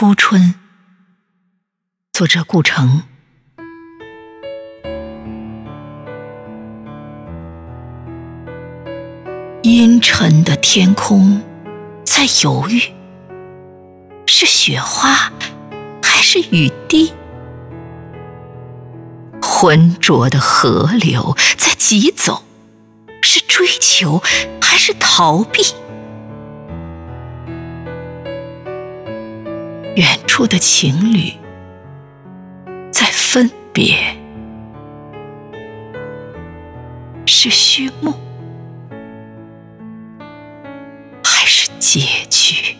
[0.00, 0.54] 初春，
[2.12, 3.02] 作者顾城。
[9.64, 11.42] 阴沉的天空
[12.04, 12.80] 在犹豫，
[14.28, 15.32] 是雪花
[16.00, 17.12] 还是雨滴？
[19.42, 22.44] 浑浊的河流在疾走，
[23.20, 24.22] 是追求
[24.62, 25.64] 还是逃避？
[29.98, 31.32] 远处的情侣
[32.92, 33.96] 在分别，
[37.26, 38.14] 是序幕
[41.24, 42.76] 还是结局？